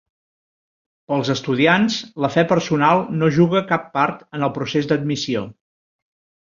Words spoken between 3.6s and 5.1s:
cap part en el procés